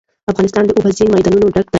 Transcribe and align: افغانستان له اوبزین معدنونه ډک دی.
افغانستان 0.31 0.63
له 0.65 0.73
اوبزین 0.77 1.07
معدنونه 1.11 1.47
ډک 1.55 1.65
دی. 1.67 1.69